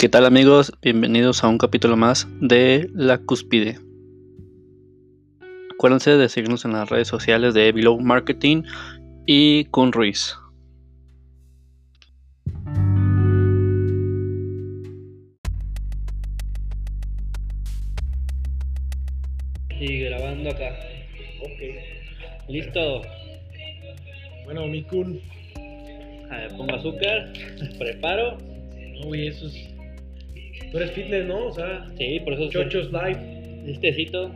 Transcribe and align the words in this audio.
¿Qué 0.00 0.08
tal 0.08 0.26
amigos? 0.26 0.72
Bienvenidos 0.80 1.42
a 1.42 1.48
un 1.48 1.58
capítulo 1.58 1.96
más 1.96 2.28
de 2.40 2.88
La 2.94 3.18
Cúspide. 3.18 3.80
Acuérdense 5.74 6.16
de 6.16 6.28
seguirnos 6.28 6.64
en 6.64 6.70
las 6.70 6.88
redes 6.88 7.08
sociales 7.08 7.52
de 7.52 7.72
Below 7.72 7.98
Marketing 7.98 8.62
y 9.26 9.64
Kun 9.64 9.90
Ruiz. 9.90 10.36
Y 19.80 19.98
grabando 20.04 20.50
acá. 20.50 20.76
Ok. 21.40 22.48
Listo. 22.48 23.02
Bueno, 24.44 24.64
mi 24.68 24.84
Kun. 24.84 25.20
A 26.30 26.36
ver, 26.36 26.56
pongo 26.56 26.76
azúcar, 26.76 27.32
preparo. 27.80 28.38
No, 29.00 29.06
güey, 29.08 29.26
eso 29.26 29.48
es. 29.48 29.77
Tú 30.70 30.76
eres 30.76 30.90
fitness, 30.92 31.24
¿no? 31.26 31.46
O 31.46 31.52
sea, 31.52 31.86
Sí, 31.96 32.20
por 32.20 32.34
eso 32.34 32.48
Chochos 32.50 32.90
Live. 32.92 33.78
Tecito. 33.80 34.30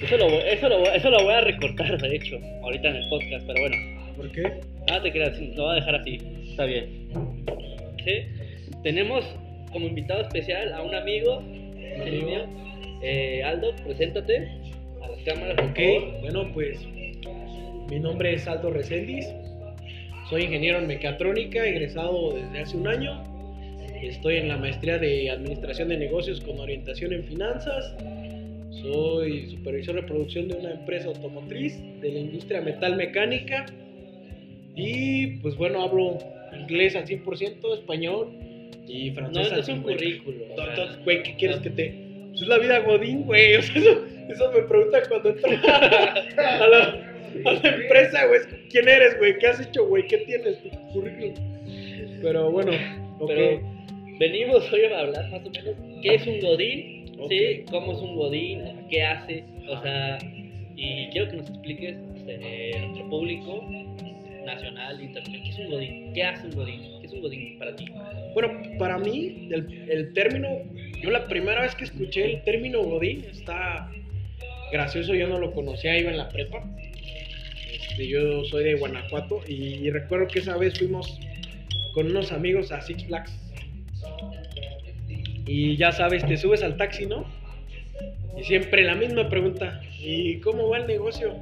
Eso 0.00 0.16
lo, 0.16 0.28
voy- 0.28 0.42
eso, 0.50 0.68
lo, 0.68 0.84
eso 0.92 1.10
lo 1.10 1.22
voy 1.22 1.32
a 1.32 1.40
recortar, 1.42 2.00
de 2.00 2.16
hecho, 2.16 2.36
ahorita 2.62 2.88
en 2.88 2.96
el 2.96 3.08
podcast, 3.08 3.46
pero 3.46 3.60
bueno. 3.60 3.76
¿Por 4.16 4.32
qué? 4.32 4.42
Ah, 4.90 5.00
te 5.00 5.12
creas, 5.12 5.38
lo 5.40 5.62
voy 5.64 5.72
a 5.72 5.74
dejar 5.76 5.94
así. 5.96 6.18
Está 6.50 6.64
bien. 6.64 7.06
Sí. 8.04 8.12
Tenemos 8.82 9.24
como 9.72 9.86
invitado 9.86 10.22
especial 10.22 10.72
a 10.72 10.82
un 10.82 10.94
amigo, 10.94 11.38
Un 11.38 11.46
el 11.78 12.02
amigo. 12.08 12.26
mío. 12.26 12.46
Eh, 13.02 13.42
Aldo, 13.44 13.72
preséntate 13.84 14.48
a 15.02 15.08
las 15.08 15.20
cámaras, 15.24 15.56
Ok, 15.70 15.76
favor. 15.76 16.20
bueno, 16.20 16.50
pues. 16.52 16.84
Mi 17.90 18.00
nombre 18.00 18.34
es 18.34 18.46
Aldo 18.48 18.70
Reséndiz. 18.70 19.26
Soy 20.30 20.42
ingeniero 20.44 20.78
en 20.78 20.86
mecatrónica, 20.88 21.64
egresado 21.64 22.32
desde 22.34 22.60
hace 22.60 22.76
un 22.76 22.88
año. 22.88 23.22
Estoy 24.02 24.36
en 24.36 24.48
la 24.48 24.56
maestría 24.56 24.98
de 24.98 25.30
Administración 25.30 25.88
de 25.88 25.96
Negocios 25.96 26.40
con 26.40 26.58
orientación 26.58 27.12
en 27.12 27.24
finanzas. 27.24 27.94
Soy 28.82 29.48
supervisor 29.48 29.94
de 29.94 30.02
producción 30.02 30.48
de 30.48 30.56
una 30.56 30.72
empresa 30.72 31.06
automotriz 31.06 31.78
de 32.00 32.10
la 32.10 32.18
industria 32.18 32.60
metal 32.60 32.96
mecánica. 32.96 33.66
Y 34.74 35.36
pues 35.36 35.54
bueno, 35.56 35.82
hablo 35.82 36.18
inglés 36.58 36.96
al 36.96 37.06
100%, 37.06 37.74
español 37.74 38.32
y 38.88 39.10
No, 39.10 39.14
francés 39.14 39.42
esto 39.44 39.54
al 39.54 39.60
es 39.60 39.68
un 39.68 39.78
50%. 39.78 39.82
currículo. 39.84 40.44
Entonces, 40.50 41.04
güey, 41.04 41.22
¿qué 41.22 41.36
quieres 41.36 41.58
no. 41.58 41.62
que 41.62 41.70
te.? 41.70 41.94
Pues 42.30 42.42
es 42.42 42.48
la 42.48 42.58
vida 42.58 42.78
Godín, 42.80 43.22
güey. 43.22 43.54
O 43.58 43.62
sea, 43.62 43.76
eso, 43.76 44.04
eso 44.28 44.52
me 44.52 44.62
preguntan 44.62 45.02
cuando 45.08 45.28
entro 45.28 45.50
a 45.68 46.66
la, 46.66 46.82
a 47.44 47.52
la 47.52 47.68
empresa, 47.68 48.26
güey. 48.26 48.40
¿Quién 48.68 48.88
eres, 48.88 49.16
güey? 49.18 49.38
¿Qué 49.38 49.46
has 49.46 49.60
hecho, 49.60 49.86
güey? 49.86 50.08
¿Qué 50.08 50.18
tienes 50.18 50.60
tu 50.60 50.70
currículum? 50.92 51.34
Pero 52.20 52.50
bueno, 52.50 52.72
ok. 53.20 53.28
Pero 53.28 53.71
venimos 54.22 54.72
hoy 54.72 54.84
a 54.84 55.00
hablar 55.00 55.28
más 55.32 55.44
o 55.44 55.50
menos 55.50 55.74
qué 56.00 56.14
es 56.14 56.24
un 56.28 56.38
godín, 56.38 57.12
Ok. 57.18 57.28
¿sí? 57.28 57.64
¿Cómo 57.68 57.92
es 57.92 57.98
un 57.98 58.14
godín? 58.14 58.62
¿Qué 58.88 59.02
hace? 59.02 59.44
O 59.68 59.82
sea, 59.82 60.18
y 60.76 61.08
quiero 61.08 61.28
que 61.28 61.36
nos 61.38 61.50
expliques 61.50 61.96
este, 62.14 62.76
a 62.76 62.86
nuestro 62.86 63.10
público 63.10 63.64
nacional, 64.46 65.02
internacional, 65.02 65.42
¿qué 65.42 65.50
es 65.50 65.58
un 65.58 65.70
godín? 65.70 66.12
¿Qué 66.12 66.22
hace 66.22 66.46
un 66.46 66.54
godín? 66.54 66.80
¿Qué 67.00 67.06
es 67.06 67.12
un 67.12 67.20
godín 67.20 67.58
para 67.58 67.74
ti? 67.74 67.86
Bueno, 68.34 68.62
para 68.78 68.98
mí, 68.98 69.48
el, 69.50 69.90
el 69.90 70.12
término. 70.12 70.48
Yo 71.02 71.10
la 71.10 71.26
primera 71.26 71.62
vez 71.62 71.74
que 71.74 71.82
escuché 71.82 72.24
el 72.24 72.44
término 72.44 72.80
Godín 72.80 73.24
está 73.28 73.90
gracioso. 74.70 75.16
Yo 75.16 75.26
no 75.26 75.40
lo 75.40 75.52
conocía, 75.52 75.98
iba 75.98 76.12
en 76.12 76.18
la 76.18 76.28
prepa. 76.28 76.64
Este, 77.72 78.06
yo 78.06 78.44
soy 78.44 78.62
de 78.62 78.74
Guanajuato 78.74 79.40
y 79.48 79.90
recuerdo 79.90 80.28
que 80.28 80.38
esa 80.38 80.56
vez 80.56 80.78
fuimos 80.78 81.18
con 81.92 82.06
unos 82.06 82.30
amigos 82.30 82.70
a 82.70 82.80
Six 82.82 83.04
Flags. 83.06 83.41
Y 85.46 85.76
ya 85.76 85.92
sabes, 85.92 86.24
te 86.24 86.36
subes 86.36 86.62
al 86.62 86.76
taxi, 86.76 87.06
¿no? 87.06 87.24
Y 88.38 88.44
siempre 88.44 88.84
la 88.84 88.94
misma 88.94 89.28
pregunta. 89.28 89.80
¿Y 89.98 90.38
cómo 90.38 90.68
va 90.68 90.78
el 90.78 90.86
negocio? 90.86 91.34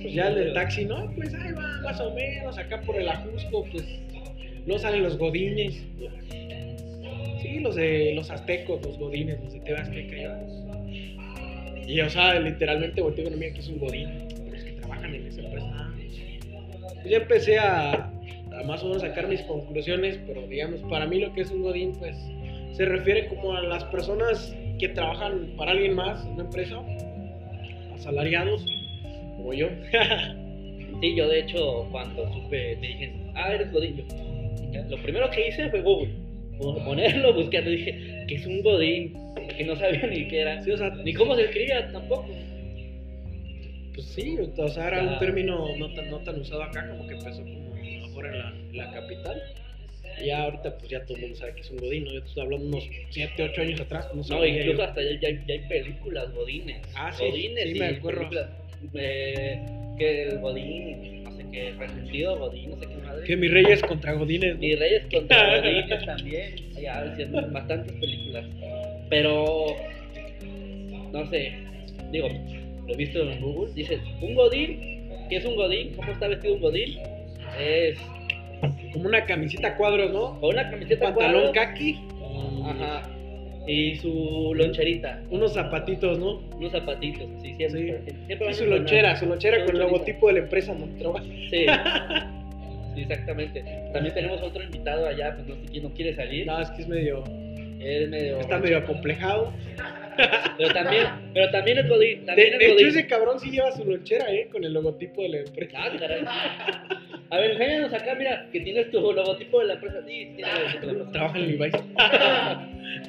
Pues 0.00 0.14
ya 0.14 0.28
el 0.28 0.34
del 0.36 0.54
taxi, 0.54 0.84
¿no? 0.84 1.10
Pues 1.14 1.34
ahí 1.34 1.52
va, 1.52 1.80
más 1.82 2.00
o 2.00 2.14
menos, 2.14 2.56
acá 2.58 2.80
por 2.82 2.96
el 2.96 3.08
Ajusco, 3.08 3.66
pues 3.70 3.84
no 4.66 4.78
salen 4.78 5.02
los 5.02 5.18
godines. 5.18 5.82
Sí, 7.42 7.60
los 7.60 7.74
de 7.74 8.12
los 8.14 8.30
aztecos, 8.30 8.80
los 8.84 8.98
godines, 8.98 9.40
los 9.42 9.52
de 9.52 9.60
ya. 9.64 10.40
Y, 11.86 12.00
o 12.00 12.10
sea, 12.10 12.38
literalmente 12.38 13.02
volteo 13.02 13.24
con 13.24 13.38
mía 13.38 13.52
que 13.52 13.60
es 13.60 13.68
un 13.68 13.78
godín. 13.78 14.28
Los 14.50 14.62
que 14.62 14.72
trabajan 14.72 15.14
en 15.14 15.26
esa 15.26 15.40
empresa. 15.40 15.92
Pues 16.94 17.10
ya 17.10 17.16
empecé 17.16 17.58
a, 17.58 18.12
a 18.60 18.64
más 18.64 18.82
o 18.82 18.86
menos 18.86 19.02
sacar 19.02 19.26
mis 19.28 19.40
conclusiones, 19.42 20.18
pero 20.26 20.46
digamos, 20.46 20.80
para 20.82 21.06
mí 21.06 21.18
lo 21.18 21.32
que 21.32 21.42
es 21.42 21.50
un 21.50 21.62
godín, 21.62 21.92
pues 21.98 22.16
se 22.72 22.84
refiere 22.84 23.28
como 23.28 23.52
a 23.52 23.62
las 23.62 23.84
personas 23.84 24.54
que 24.78 24.88
trabajan 24.88 25.54
para 25.56 25.72
alguien 25.72 25.94
más 25.94 26.24
en 26.24 26.32
una 26.32 26.44
empresa, 26.44 26.80
asalariados, 27.94 28.64
como 29.36 29.52
yo. 29.52 29.68
Sí, 31.00 31.16
yo 31.16 31.28
de 31.28 31.38
hecho 31.38 31.88
cuando 31.90 32.30
supe, 32.30 32.76
me 32.76 32.88
dijeron, 32.88 33.32
ah, 33.34 33.54
eres 33.54 33.72
godín, 33.72 33.96
yo, 33.96 34.82
lo 34.90 34.98
primero 34.98 35.30
que 35.30 35.48
hice 35.48 35.70
fue 35.70 35.80
Google, 35.80 36.10
ponerlo, 36.58 37.32
buscarlo, 37.32 37.70
dije, 37.70 38.24
¿qué 38.28 38.34
es 38.34 38.46
un 38.46 38.60
godín? 38.60 39.14
Que 39.56 39.64
no 39.64 39.76
sabía 39.76 40.06
ni 40.08 40.28
qué 40.28 40.40
era, 40.40 40.62
Sí, 40.62 40.70
o 40.70 40.76
sea, 40.76 40.90
ni 40.90 41.14
cómo 41.14 41.36
se 41.36 41.44
escribía 41.44 41.90
tampoco. 41.90 42.28
Pues 43.94 44.06
sí, 44.06 44.38
o 44.56 44.68
sea, 44.68 44.88
era 44.88 45.02
un 45.02 45.18
término 45.18 45.76
no 45.76 45.92
tan, 45.94 46.10
no 46.10 46.18
tan 46.20 46.40
usado 46.40 46.62
acá, 46.62 46.88
como 46.88 47.06
que 47.06 47.14
empezó 47.14 47.42
como 47.42 47.74
afuera 48.06 48.30
en 48.30 48.38
la, 48.38 48.48
en 48.50 48.76
la 48.76 48.92
capital. 48.92 49.42
Y 50.22 50.26
ya 50.26 50.42
ahorita, 50.44 50.76
pues 50.78 50.90
ya 50.90 51.04
todo 51.04 51.16
el 51.16 51.22
mundo 51.22 51.36
sabe 51.36 51.54
que 51.54 51.60
es 51.62 51.70
un 51.70 51.78
godín, 51.78 52.04
¿no? 52.04 52.12
Yo 52.12 52.22
te 52.22 52.28
estoy 52.28 52.42
hablando 52.44 52.66
unos 52.68 52.88
7, 53.10 53.42
8 53.42 53.60
años 53.62 53.80
atrás, 53.80 54.06
no 54.10 54.16
No, 54.16 54.24
sabía 54.24 54.60
incluso 54.60 54.82
hasta 54.82 55.02
ya, 55.02 55.18
ya 55.20 55.28
hay, 55.28 55.40
ya 55.46 55.54
hay 55.54 55.68
películas 55.68 56.34
godines. 56.34 56.80
Ah, 56.94 57.10
sí, 57.12 57.24
godines 57.24 57.64
sí, 57.64 57.70
y 57.76 57.78
me 57.78 57.86
acuerdo. 57.86 58.28
eh, 58.94 59.60
que 59.98 60.22
el 60.24 60.38
godín, 60.40 61.24
no 61.24 61.32
sé 61.32 61.46
qué, 61.52 61.72
resentido 61.78 62.38
godín, 62.38 62.70
no 62.70 62.76
sé 62.78 62.86
qué 62.86 62.94
madre. 63.06 63.26
Que 63.26 63.36
mis 63.36 63.50
reyes 63.50 63.82
contra 63.82 64.12
godines, 64.12 64.54
¿no? 64.54 64.60
Mis 64.60 64.78
Reyes 64.78 65.02
contra 65.12 65.56
Godines 65.60 66.06
también. 66.06 66.54
Ya, 66.80 67.14
sí, 67.16 67.24
bastantes 67.50 67.92
películas. 67.94 68.44
Pero, 69.08 69.76
no 71.12 71.26
sé, 71.30 71.52
digo, 72.12 72.28
lo 72.90 72.94
he 72.94 72.96
visto 72.96 73.22
en 73.22 73.40
Google. 73.40 73.72
Dice, 73.74 73.98
un 74.20 74.34
Godín, 74.34 75.08
¿qué 75.28 75.36
es 75.36 75.44
un 75.44 75.56
Godín? 75.56 75.94
¿Cómo 75.94 76.12
está 76.12 76.28
vestido 76.28 76.54
un 76.54 76.60
Godín? 76.60 76.98
Es 77.58 77.98
Como 78.92 79.08
una 79.08 79.24
camiseta 79.24 79.68
a 79.68 79.76
cuadros, 79.76 80.12
¿no? 80.12 80.40
con 80.40 80.50
una 80.50 80.70
camiseta 80.70 81.06
Pantalón 81.06 81.52
cuadros, 81.52 81.68
kaki. 81.68 81.98
Ajá. 82.64 83.02
Y 83.66 83.96
su 83.96 84.52
loncherita, 84.54 85.22
Unos 85.30 85.52
zapatitos, 85.52 86.18
¿no? 86.18 86.40
unos 86.56 86.72
zapatitos, 86.72 87.28
sí, 87.42 87.54
siempre. 87.54 88.02
siempre 88.26 88.50
Y 88.50 88.54
su 88.54 88.66
lonchera, 88.66 89.16
su 89.16 89.26
lonchera 89.26 89.64
con 89.64 89.76
el 89.76 89.82
logotipo 89.82 90.28
de 90.28 90.32
la 90.34 90.38
empresa 90.40 90.72
Montrova. 90.72 91.22
Sí. 91.22 91.66
Sí, 92.92 93.02
exactamente. 93.02 93.62
También 93.92 94.12
tenemos 94.12 94.42
otro 94.42 94.64
invitado 94.64 95.06
allá, 95.06 95.36
pues 95.36 95.46
no 95.46 95.54
sé 95.54 95.60
quién 95.70 95.84
no 95.84 95.90
quiere 95.90 96.12
salir. 96.12 96.44
No, 96.44 96.60
es 96.60 96.68
que 96.72 96.82
es 96.82 96.88
medio. 96.88 97.22
Es 97.80 98.08
medio. 98.08 98.40
Está 98.40 98.58
medio 98.58 98.78
acomplejado. 98.78 99.52
Pero 100.58 100.72
también, 100.72 101.06
pero 101.32 101.50
también 101.50 101.78
es 101.78 101.88
Godín. 101.88 102.20
De, 102.20 102.26
También 102.26 102.58
de 102.58 102.66
es 102.66 102.72
hecho, 102.72 102.86
ese 102.88 103.06
cabrón 103.06 103.40
sí 103.40 103.50
lleva 103.50 103.72
su 103.72 103.84
lonchera, 103.84 104.32
¿eh? 104.32 104.48
Con 104.50 104.64
el 104.64 104.72
logotipo 104.72 105.22
de 105.22 105.28
la 105.28 105.38
empresa. 105.38 105.78
Ah, 105.80 105.90
caray. 105.98 106.24
A 107.30 107.38
ver, 107.38 107.52
enséñanos 107.52 107.92
acá, 107.92 108.14
mira, 108.16 108.48
que 108.52 108.60
tienes 108.60 108.90
tu 108.90 109.00
logotipo 109.00 109.60
de 109.60 109.66
la 109.66 109.74
empresa. 109.74 110.02
Sí, 110.06 110.34
el 110.36 110.86
de 110.86 110.92
la 110.94 111.12
Trabaja 111.12 111.38
en 111.38 111.58
Levi's. 111.58 111.74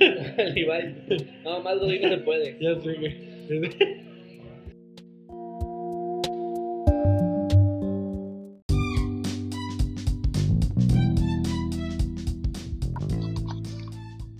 El 0.38 0.54
Levi's. 0.54 1.26
No, 1.44 1.60
más 1.60 1.78
Godín 1.78 2.02
no 2.02 2.08
se 2.08 2.18
puede. 2.18 2.56
Ya 2.60 2.74
sé, 2.80 2.94
güey. 2.94 3.28